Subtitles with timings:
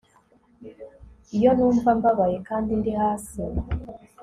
[1.37, 3.41] iyo numva mbabaye kandi ndi hasi